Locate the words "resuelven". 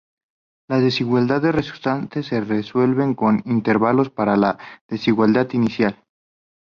2.41-3.13